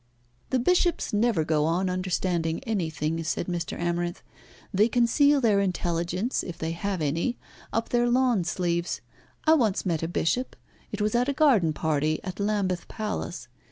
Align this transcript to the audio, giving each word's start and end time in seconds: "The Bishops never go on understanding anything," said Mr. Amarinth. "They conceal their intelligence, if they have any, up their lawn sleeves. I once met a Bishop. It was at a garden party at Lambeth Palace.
"The 0.49 0.57
Bishops 0.57 1.13
never 1.13 1.43
go 1.45 1.65
on 1.65 1.87
understanding 1.87 2.63
anything," 2.63 3.23
said 3.23 3.45
Mr. 3.45 3.79
Amarinth. 3.79 4.23
"They 4.73 4.87
conceal 4.89 5.39
their 5.39 5.59
intelligence, 5.59 6.41
if 6.41 6.57
they 6.57 6.71
have 6.71 7.03
any, 7.03 7.37
up 7.71 7.89
their 7.89 8.09
lawn 8.09 8.43
sleeves. 8.43 9.01
I 9.45 9.53
once 9.53 9.85
met 9.85 10.01
a 10.01 10.07
Bishop. 10.07 10.55
It 10.91 11.01
was 11.01 11.13
at 11.13 11.29
a 11.29 11.33
garden 11.33 11.71
party 11.71 12.19
at 12.23 12.39
Lambeth 12.39 12.87
Palace. 12.87 13.47